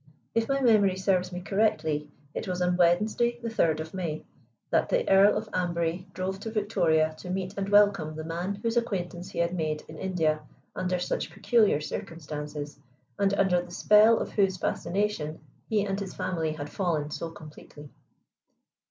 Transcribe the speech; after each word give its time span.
If 0.33 0.49
my 0.49 0.59
memory 0.61 0.95
serves 0.95 1.31
me 1.31 1.41
correctly, 1.41 2.09
it 2.33 2.47
was 2.47 2.59
on 2.59 2.75
Wednesday, 2.75 3.37
the 3.39 3.49
3rd 3.49 3.81
of 3.81 3.93
May, 3.93 4.25
that 4.71 4.89
the 4.89 5.07
Earl 5.07 5.37
of 5.37 5.47
Amberley 5.53 6.07
drove 6.15 6.39
to 6.39 6.49
Victoria 6.49 7.13
to 7.19 7.29
meet 7.29 7.53
and 7.55 7.69
welcome 7.69 8.15
the 8.15 8.23
man 8.23 8.55
whose 8.55 8.75
acquaintance 8.75 9.29
he 9.29 9.37
had 9.37 9.53
made 9.53 9.83
in 9.87 9.99
India 9.99 10.39
under 10.75 10.97
such 10.97 11.29
peculiar 11.29 11.79
circumstances, 11.79 12.79
and 13.19 13.35
under 13.35 13.61
the 13.61 13.69
spell 13.69 14.17
of 14.17 14.31
whose 14.31 14.57
fascination 14.57 15.39
he 15.69 15.85
and 15.85 15.99
his 15.99 16.15
family 16.15 16.53
had 16.53 16.71
fallen 16.71 17.11
so 17.11 17.29
completely. 17.29 17.91